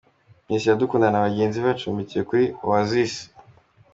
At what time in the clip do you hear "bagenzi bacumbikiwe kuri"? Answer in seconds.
1.25-2.43